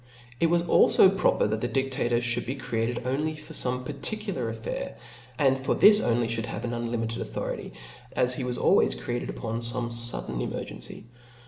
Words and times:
It 0.39 0.47
was 0.47 0.63
alfo 0.63 1.15
proper 1.15 1.45
that 1.45 1.61
the 1.61 1.69
didlator 1.69 2.17
fhould 2.17 2.47
be 2.47 2.55
created 2.55 3.03
only 3.05 3.35
for 3.35 3.53
fome 3.53 3.85
particular 3.85 4.49
affair, 4.49 4.97
and 5.37 5.59
for 5.59 5.75
this 5.75 5.99
only 6.01 6.27
fliould 6.27 6.45
have 6.47 6.65
an 6.65 6.73
unlimited 6.73 7.21
authority, 7.21 7.73
as 8.13 8.33
be 8.33 8.43
was 8.43 8.57
always 8.57 8.95
created 8.95 9.29
upon 9.29 9.59
fome 9.59 9.91
fudden 9.93 10.41
emergency. 10.41 11.05